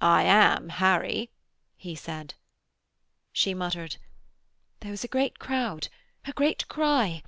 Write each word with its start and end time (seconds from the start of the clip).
'I 0.00 0.22
am 0.22 0.68
Harry,' 0.70 1.28
he 1.76 1.94
said. 1.94 2.32
She 3.30 3.52
muttered: 3.52 3.98
'There 4.80 4.92
was 4.92 5.04
a 5.04 5.06
great 5.06 5.38
crowd, 5.38 5.88
a 6.24 6.32
great 6.32 6.66
cry. 6.68 7.22